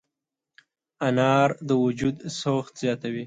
[1.07, 3.19] انار د وجود سوخت زیاتوي.